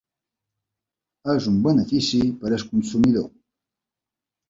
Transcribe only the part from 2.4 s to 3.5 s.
per al consumidor.